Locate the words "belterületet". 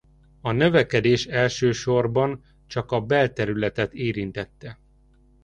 3.01-3.93